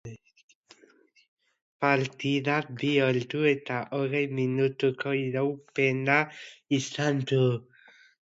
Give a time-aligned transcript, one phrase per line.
[1.85, 6.17] Partidak bi ordu eta hogei minutuko iraupena
[6.79, 7.43] izan du.